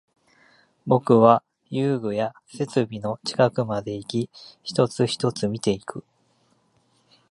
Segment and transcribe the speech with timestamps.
[0.87, 4.31] 僕は遊具や設備の近くまでいき、
[4.63, 6.03] 一つ、一つ見ていく